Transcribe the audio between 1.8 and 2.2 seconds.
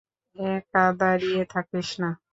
না।